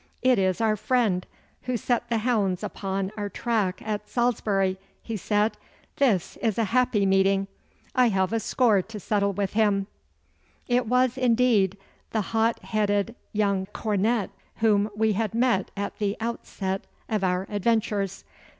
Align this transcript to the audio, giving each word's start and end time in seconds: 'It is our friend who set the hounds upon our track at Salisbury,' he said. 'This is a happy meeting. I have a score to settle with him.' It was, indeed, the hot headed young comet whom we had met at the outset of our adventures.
'It 0.23 0.39
is 0.39 0.59
our 0.59 0.75
friend 0.75 1.27
who 1.65 1.77
set 1.77 2.09
the 2.09 2.17
hounds 2.25 2.63
upon 2.63 3.11
our 3.15 3.29
track 3.29 3.83
at 3.85 4.09
Salisbury,' 4.09 4.79
he 5.03 5.15
said. 5.15 5.57
'This 5.97 6.37
is 6.37 6.57
a 6.57 6.63
happy 6.73 7.05
meeting. 7.05 7.45
I 7.93 8.07
have 8.07 8.33
a 8.33 8.39
score 8.39 8.81
to 8.81 8.99
settle 8.99 9.31
with 9.31 9.53
him.' 9.53 9.85
It 10.67 10.87
was, 10.87 11.19
indeed, 11.19 11.77
the 12.13 12.21
hot 12.33 12.61
headed 12.65 13.13
young 13.31 13.67
comet 13.73 14.31
whom 14.55 14.89
we 14.95 15.13
had 15.13 15.35
met 15.35 15.69
at 15.77 15.99
the 15.99 16.17
outset 16.19 16.81
of 17.07 17.23
our 17.23 17.45
adventures. 17.47 18.23